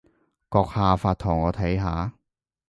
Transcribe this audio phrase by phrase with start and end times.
[0.49, 2.13] 閣下發圖我睇下